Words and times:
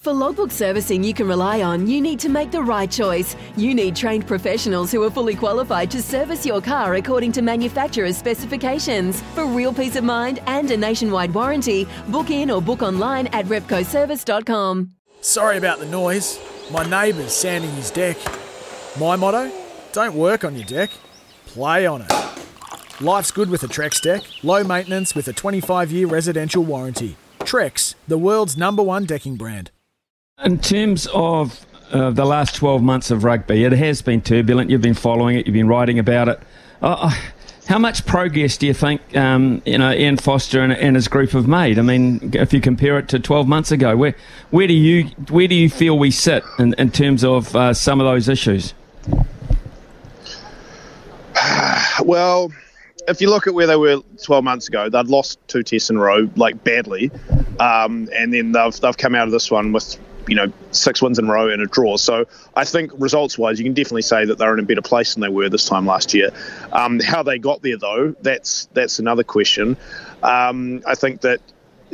For 0.00 0.12
logbook 0.12 0.52
servicing 0.52 1.02
you 1.02 1.12
can 1.12 1.26
rely 1.26 1.60
on, 1.60 1.88
you 1.88 2.00
need 2.00 2.20
to 2.20 2.28
make 2.28 2.52
the 2.52 2.62
right 2.62 2.88
choice. 2.88 3.34
You 3.56 3.74
need 3.74 3.96
trained 3.96 4.28
professionals 4.28 4.92
who 4.92 5.02
are 5.02 5.10
fully 5.10 5.34
qualified 5.34 5.90
to 5.90 6.00
service 6.00 6.46
your 6.46 6.60
car 6.60 6.94
according 6.94 7.32
to 7.32 7.42
manufacturer's 7.42 8.16
specifications. 8.16 9.20
For 9.34 9.44
real 9.44 9.74
peace 9.74 9.96
of 9.96 10.04
mind 10.04 10.38
and 10.46 10.70
a 10.70 10.76
nationwide 10.76 11.34
warranty, 11.34 11.88
book 12.08 12.30
in 12.30 12.48
or 12.48 12.62
book 12.62 12.80
online 12.80 13.26
at 13.28 13.46
repcoservice.com. 13.46 14.92
Sorry 15.20 15.58
about 15.58 15.80
the 15.80 15.86
noise. 15.86 16.38
My 16.70 16.88
neighbour's 16.88 17.32
sanding 17.32 17.72
his 17.72 17.90
deck. 17.90 18.16
My 19.00 19.16
motto? 19.16 19.50
Don't 19.92 20.14
work 20.14 20.44
on 20.44 20.54
your 20.54 20.66
deck, 20.66 20.90
play 21.46 21.86
on 21.86 22.02
it. 22.02 22.12
Life's 23.00 23.32
good 23.32 23.50
with 23.50 23.64
a 23.64 23.68
Trex 23.68 24.00
deck, 24.00 24.22
low 24.44 24.62
maintenance 24.62 25.16
with 25.16 25.26
a 25.26 25.32
25 25.32 25.90
year 25.90 26.06
residential 26.06 26.62
warranty. 26.62 27.16
Trex, 27.40 27.96
the 28.06 28.18
world's 28.18 28.56
number 28.56 28.82
one 28.82 29.04
decking 29.04 29.34
brand. 29.34 29.72
In 30.44 30.58
terms 30.58 31.08
of 31.12 31.66
uh, 31.90 32.10
the 32.10 32.24
last 32.24 32.54
12 32.54 32.80
months 32.80 33.10
of 33.10 33.24
rugby, 33.24 33.64
it 33.64 33.72
has 33.72 34.02
been 34.02 34.20
turbulent. 34.20 34.70
You've 34.70 34.80
been 34.80 34.94
following 34.94 35.36
it, 35.36 35.46
you've 35.46 35.54
been 35.54 35.66
writing 35.66 35.98
about 35.98 36.28
it. 36.28 36.38
Uh, 36.80 37.10
how 37.66 37.78
much 37.78 38.06
progress 38.06 38.56
do 38.56 38.66
you 38.68 38.72
think 38.72 39.16
um, 39.16 39.60
you 39.66 39.76
know 39.76 39.92
Ian 39.92 40.16
Foster 40.16 40.60
and, 40.60 40.72
and, 40.72 40.94
his 40.94 41.08
group 41.08 41.30
have 41.30 41.48
made? 41.48 41.76
I 41.78 41.82
mean, 41.82 42.30
if 42.34 42.52
you 42.52 42.60
compare 42.60 42.98
it 42.98 43.08
to 43.08 43.18
12 43.18 43.48
months 43.48 43.72
ago, 43.72 43.96
where 43.96 44.14
where 44.50 44.68
do 44.68 44.74
you 44.74 45.06
where 45.28 45.48
do 45.48 45.56
you 45.56 45.68
feel 45.68 45.98
we 45.98 46.12
sit 46.12 46.44
in, 46.60 46.72
in 46.74 46.92
terms 46.92 47.24
of 47.24 47.54
uh, 47.56 47.74
some 47.74 48.00
of 48.00 48.06
those 48.06 48.28
issues? 48.28 48.74
Well, 52.04 52.52
if 53.08 53.20
you 53.20 53.28
look 53.28 53.48
at 53.48 53.54
where 53.54 53.66
they 53.66 53.76
were 53.76 54.00
12 54.22 54.44
months 54.44 54.68
ago, 54.68 54.88
they'd 54.88 55.08
lost 55.08 55.40
two 55.48 55.64
tests 55.64 55.90
in 55.90 55.96
a 55.96 56.00
row, 56.00 56.30
like 56.36 56.62
badly, 56.62 57.10
um, 57.58 58.08
and 58.14 58.32
then 58.32 58.52
they've 58.52 58.80
they've 58.80 58.96
come 58.96 59.16
out 59.16 59.26
of 59.26 59.32
this 59.32 59.50
one 59.50 59.72
with 59.72 59.98
you 60.28 60.34
know 60.34 60.52
six 60.70 61.02
wins 61.02 61.18
in 61.18 61.28
a 61.28 61.32
row 61.32 61.48
and 61.48 61.62
a 61.62 61.66
draw. 61.66 61.96
So 61.96 62.26
I 62.54 62.64
think 62.64 62.92
results-wise, 62.96 63.58
you 63.58 63.64
can 63.64 63.74
definitely 63.74 64.02
say 64.02 64.24
that 64.26 64.38
they're 64.38 64.54
in 64.54 64.60
a 64.60 64.66
better 64.66 64.82
place 64.82 65.14
than 65.14 65.22
they 65.22 65.28
were 65.28 65.48
this 65.48 65.66
time 65.66 65.86
last 65.86 66.14
year. 66.14 66.30
Um, 66.72 67.00
how 67.00 67.22
they 67.22 67.38
got 67.38 67.62
there, 67.62 67.78
though, 67.78 68.14
that's 68.20 68.68
that's 68.74 68.98
another 68.98 69.24
question. 69.24 69.76
Um, 70.22 70.82
I 70.86 70.94
think 70.94 71.22
that 71.22 71.40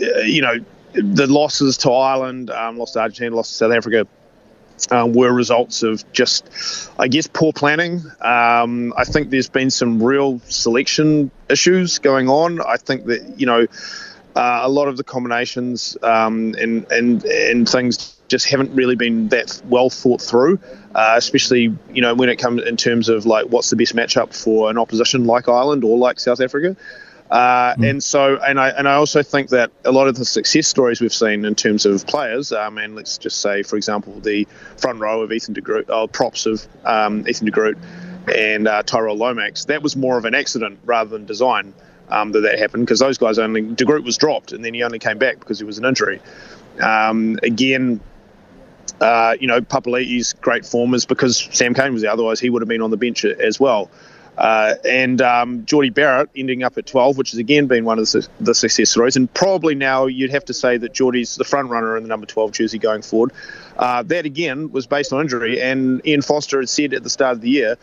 uh, 0.00 0.20
you 0.20 0.42
know 0.42 0.56
the 0.92 1.26
losses 1.26 1.78
to 1.78 1.90
Ireland, 1.90 2.50
um, 2.50 2.78
lost 2.78 2.94
to 2.94 3.00
Argentina, 3.00 3.34
lost 3.34 3.52
to 3.52 3.56
South 3.56 3.72
Africa. 3.72 4.06
Um, 4.90 5.12
were 5.12 5.32
results 5.32 5.84
of 5.84 6.04
just, 6.12 6.50
I 6.98 7.06
guess, 7.06 7.28
poor 7.28 7.52
planning. 7.52 8.02
Um, 8.20 8.92
I 8.96 9.04
think 9.04 9.30
there's 9.30 9.48
been 9.48 9.70
some 9.70 10.02
real 10.02 10.40
selection 10.40 11.30
issues 11.48 12.00
going 12.00 12.28
on. 12.28 12.60
I 12.60 12.76
think 12.76 13.06
that 13.06 13.38
you 13.38 13.46
know 13.46 13.68
uh, 14.34 14.60
a 14.62 14.68
lot 14.68 14.88
of 14.88 14.96
the 14.96 15.04
combinations 15.04 15.96
um, 16.02 16.54
and 16.58 16.90
and 16.90 17.24
and 17.24 17.68
things 17.68 18.13
just 18.28 18.48
haven't 18.48 18.74
really 18.74 18.96
been 18.96 19.28
that 19.28 19.60
well 19.66 19.90
thought 19.90 20.20
through, 20.20 20.58
uh, 20.94 21.14
especially 21.16 21.76
you 21.92 22.02
know 22.02 22.14
when 22.14 22.28
it 22.28 22.36
comes 22.36 22.62
in 22.62 22.76
terms 22.76 23.08
of 23.08 23.26
like 23.26 23.46
what's 23.46 23.70
the 23.70 23.76
best 23.76 23.94
matchup 23.94 24.34
for 24.34 24.70
an 24.70 24.78
opposition 24.78 25.24
like 25.24 25.48
Ireland 25.48 25.84
or 25.84 25.98
like 25.98 26.18
South 26.20 26.40
Africa. 26.40 26.76
Uh, 27.30 27.74
mm. 27.74 27.90
And 27.90 28.04
so, 28.04 28.38
and 28.38 28.60
I 28.60 28.68
and 28.70 28.88
I 28.88 28.94
also 28.94 29.22
think 29.22 29.48
that 29.50 29.70
a 29.84 29.92
lot 29.92 30.08
of 30.08 30.16
the 30.16 30.24
success 30.24 30.68
stories 30.68 31.00
we've 31.00 31.14
seen 31.14 31.44
in 31.44 31.54
terms 31.54 31.86
of 31.86 32.06
players, 32.06 32.52
um, 32.52 32.78
and 32.78 32.94
let's 32.94 33.18
just 33.18 33.40
say, 33.40 33.62
for 33.62 33.76
example, 33.76 34.20
the 34.20 34.46
front 34.76 35.00
row 35.00 35.22
of 35.22 35.32
Ethan 35.32 35.54
de 35.54 35.60
Groot, 35.60 35.88
uh, 35.88 36.06
props 36.06 36.46
of 36.46 36.66
um, 36.84 37.26
Ethan 37.26 37.46
de 37.46 37.50
Groot 37.50 37.78
and 38.32 38.68
uh, 38.68 38.82
Tyrell 38.82 39.16
Lomax, 39.16 39.66
that 39.66 39.82
was 39.82 39.96
more 39.96 40.16
of 40.16 40.24
an 40.24 40.34
accident 40.34 40.78
rather 40.84 41.10
than 41.10 41.26
design 41.26 41.74
um, 42.08 42.32
that 42.32 42.40
that 42.40 42.58
happened 42.58 42.86
because 42.86 43.00
those 43.00 43.18
guys 43.18 43.38
only 43.38 43.62
de 43.62 43.84
Groot 43.84 44.04
was 44.04 44.16
dropped 44.16 44.52
and 44.52 44.64
then 44.64 44.74
he 44.74 44.82
only 44.82 44.98
came 44.98 45.18
back 45.18 45.38
because 45.40 45.60
it 45.60 45.64
was 45.64 45.78
an 45.78 45.84
injury. 45.84 46.20
Um, 46.80 47.38
again, 47.42 48.00
uh, 49.00 49.36
you 49.40 49.46
know, 49.46 49.60
Papali'i's 49.60 50.32
great 50.34 50.64
form 50.64 50.94
is 50.94 51.04
because 51.04 51.48
Sam 51.52 51.74
Cane 51.74 51.92
was 51.92 52.02
there. 52.02 52.10
Otherwise, 52.10 52.40
he 52.40 52.50
would 52.50 52.62
have 52.62 52.68
been 52.68 52.82
on 52.82 52.90
the 52.90 52.96
bench 52.96 53.24
as 53.24 53.58
well. 53.58 53.90
Uh, 54.36 54.74
and 54.84 55.22
um, 55.22 55.64
Jordie 55.64 55.90
Barrett 55.90 56.28
ending 56.34 56.64
up 56.64 56.76
at 56.76 56.86
12, 56.86 57.16
which 57.16 57.30
has 57.30 57.38
again 57.38 57.66
been 57.66 57.84
one 57.84 57.98
of 57.98 58.10
the, 58.10 58.28
the, 58.40 58.54
success 58.54 58.90
stories. 58.90 59.16
And 59.16 59.32
probably 59.32 59.76
now 59.76 60.06
you'd 60.06 60.32
have 60.32 60.44
to 60.46 60.54
say 60.54 60.76
that 60.76 60.92
Jordie's 60.92 61.36
the 61.36 61.44
front 61.44 61.70
runner 61.70 61.96
in 61.96 62.02
the 62.02 62.08
number 62.08 62.26
12 62.26 62.50
jersey 62.50 62.78
going 62.78 63.02
forward. 63.02 63.30
Uh, 63.76 64.02
that 64.04 64.26
again 64.26 64.72
was 64.72 64.86
based 64.86 65.12
on 65.12 65.20
injury. 65.20 65.60
And 65.60 66.04
Ian 66.04 66.22
Foster 66.22 66.58
had 66.58 66.68
said 66.68 66.94
at 66.94 67.04
the 67.04 67.10
start 67.10 67.36
of 67.36 67.42
the 67.42 67.50
year 67.50 67.76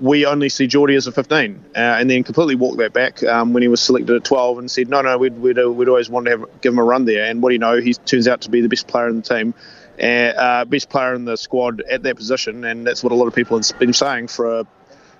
we 0.00 0.26
only 0.26 0.48
see 0.48 0.66
Jordie 0.66 0.96
as 0.96 1.06
a 1.06 1.12
15, 1.12 1.64
uh, 1.74 1.78
and 1.78 2.10
then 2.10 2.22
completely 2.24 2.54
walked 2.54 2.78
that 2.78 2.92
back 2.92 3.22
um, 3.24 3.52
when 3.52 3.62
he 3.62 3.68
was 3.68 3.80
selected 3.80 4.14
at 4.14 4.24
12 4.24 4.58
and 4.58 4.70
said, 4.70 4.88
no, 4.88 5.00
no, 5.02 5.18
we'd, 5.18 5.38
we'd, 5.38 5.58
we'd 5.58 5.88
always 5.88 6.08
want 6.08 6.26
to 6.26 6.30
have, 6.32 6.44
give 6.60 6.72
him 6.72 6.78
a 6.78 6.84
run 6.84 7.04
there. 7.04 7.24
And 7.24 7.42
what 7.42 7.50
do 7.50 7.54
you 7.54 7.58
know, 7.58 7.80
he 7.80 7.94
turns 7.94 8.28
out 8.28 8.42
to 8.42 8.50
be 8.50 8.60
the 8.60 8.68
best 8.68 8.86
player 8.86 9.08
in 9.08 9.16
the 9.16 9.22
team, 9.22 9.54
uh, 10.00 10.04
uh, 10.04 10.64
best 10.64 10.88
player 10.88 11.14
in 11.14 11.24
the 11.24 11.36
squad 11.36 11.82
at 11.82 12.02
that 12.04 12.16
position, 12.16 12.64
and 12.64 12.86
that's 12.86 13.02
what 13.02 13.12
a 13.12 13.14
lot 13.14 13.26
of 13.26 13.34
people 13.34 13.56
have 13.56 13.78
been 13.78 13.92
saying 13.92 14.28
for 14.28 14.60
a, 14.60 14.66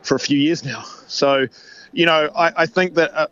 for 0.03 0.15
a 0.15 0.21
few 0.21 0.38
years 0.38 0.65
now. 0.65 0.84
So, 1.11 1.47
you 1.91 2.05
know, 2.05 2.31
I, 2.37 2.53
I 2.55 2.67
think 2.67 2.97
that 2.97 3.31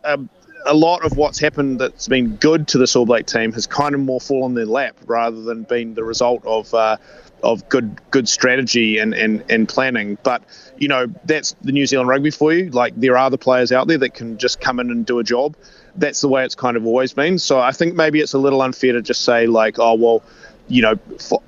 a, 0.67 0.73
lot 0.73 1.03
of 1.05 1.17
what's 1.17 1.39
happened 1.39 1.79
that's 1.79 2.07
been 2.07 2.35
good 2.35 2.67
to 2.69 2.77
this 2.77 2.95
All 2.95 3.05
Black 3.05 3.25
team 3.25 3.51
has 3.53 3.67
kind 3.67 3.95
of 3.95 4.01
more 4.01 4.21
fallen 4.21 4.53
their 4.53 4.65
lap 4.65 4.95
rather 5.05 5.41
than 5.41 5.63
been 5.63 5.93
the 5.93 6.03
result 6.03 6.45
of 6.45 6.73
uh, 6.73 6.97
of 7.43 7.67
good 7.69 7.99
good 8.11 8.27
strategy 8.27 8.97
and, 8.97 9.13
and, 9.13 9.43
and 9.49 9.67
planning. 9.67 10.17
But 10.23 10.43
you 10.77 10.87
know 10.87 11.07
that's 11.25 11.55
the 11.61 11.71
New 11.71 11.85
Zealand 11.85 12.09
rugby 12.09 12.31
for 12.31 12.53
you. 12.53 12.69
Like 12.69 12.95
there 12.95 13.17
are 13.17 13.29
the 13.29 13.37
players 13.37 13.71
out 13.71 13.87
there 13.87 13.97
that 13.99 14.13
can 14.13 14.37
just 14.37 14.59
come 14.59 14.79
in 14.79 14.91
and 14.91 15.05
do 15.05 15.19
a 15.19 15.23
job. 15.23 15.55
That's 15.95 16.21
the 16.21 16.27
way 16.27 16.45
it's 16.45 16.55
kind 16.55 16.77
of 16.77 16.85
always 16.85 17.13
been. 17.13 17.39
So 17.39 17.59
I 17.59 17.71
think 17.71 17.95
maybe 17.95 18.19
it's 18.19 18.33
a 18.33 18.37
little 18.37 18.61
unfair 18.61 18.93
to 18.93 19.01
just 19.01 19.23
say 19.23 19.47
like, 19.47 19.79
oh 19.79 19.95
well, 19.95 20.23
you 20.67 20.81
know, 20.81 20.95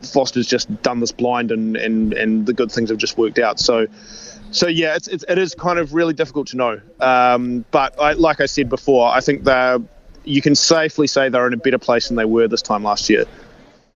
Foster's 0.02 0.48
just 0.48 0.82
done 0.82 1.00
this 1.00 1.12
blind 1.12 1.52
and 1.52 1.76
and 1.78 2.14
and 2.14 2.46
the 2.46 2.54
good 2.54 2.72
things 2.72 2.90
have 2.90 3.00
just 3.00 3.18
worked 3.18 3.40
out. 3.40 3.60
So. 3.60 3.88
So 4.52 4.68
yeah, 4.68 4.96
it's, 4.96 5.08
it's 5.08 5.24
it 5.30 5.38
is 5.38 5.54
kind 5.54 5.78
of 5.78 5.94
really 5.94 6.16
difficult 6.16 6.48
to 6.48 6.58
know. 6.58 6.82
Um, 7.00 7.66
but 7.70 8.02
I, 8.02 8.14
like 8.14 8.42
I 8.42 8.48
said 8.48 8.68
before, 8.68 9.08
I 9.08 9.20
think 9.20 9.44
they 9.44 9.78
you 10.24 10.42
can 10.42 10.56
safely 10.56 11.08
say 11.08 11.30
they're 11.30 11.46
in 11.46 11.54
a 11.54 11.58
better 11.58 11.78
place 11.78 12.08
than 12.08 12.18
they 12.18 12.26
were 12.26 12.48
this 12.48 12.62
time 12.62 12.84
last 12.84 13.10
year. 13.10 13.26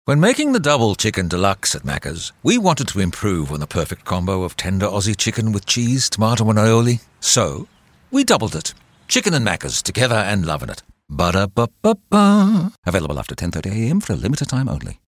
When 0.04 0.18
making 0.18 0.52
the 0.52 0.60
double 0.60 0.96
chicken 0.96 1.28
deluxe 1.28 1.74
at 1.76 1.82
Macca's, 1.82 2.32
we 2.42 2.58
wanted 2.58 2.88
to 2.88 3.00
improve 3.00 3.52
on 3.52 3.60
the 3.60 3.66
perfect 3.66 4.04
combo 4.04 4.42
of 4.42 4.56
tender 4.56 4.86
Aussie 4.86 5.16
chicken 5.16 5.52
with 5.52 5.64
cheese, 5.64 6.10
tomato, 6.10 6.48
and 6.50 6.58
aioli. 6.58 7.00
So, 7.20 7.68
we 8.10 8.24
doubled 8.24 8.56
it. 8.56 8.74
Chicken 9.06 9.32
and 9.32 9.46
Macca's 9.46 9.80
together 9.80 10.16
and 10.16 10.44
loving 10.44 10.70
it. 10.70 10.82
Ba-da-ba-ba-ba. 11.08 12.72
Available 12.84 13.18
after 13.18 13.36
10.30am 13.36 14.02
for 14.02 14.14
a 14.14 14.16
limited 14.16 14.48
time 14.48 14.68
only. 14.68 14.98